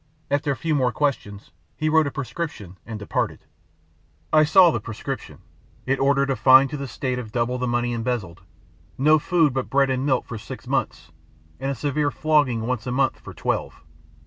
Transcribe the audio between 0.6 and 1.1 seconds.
more